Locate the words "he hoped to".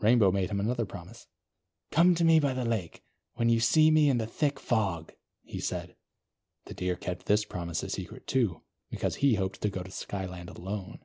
9.24-9.70